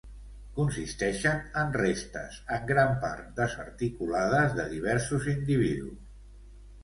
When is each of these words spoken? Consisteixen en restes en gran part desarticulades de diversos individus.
Consisteixen 0.53 1.35
en 1.63 1.75
restes 1.81 2.39
en 2.55 2.65
gran 2.71 2.95
part 3.05 3.29
desarticulades 3.41 4.57
de 4.61 4.67
diversos 4.71 5.27
individus. 5.35 6.01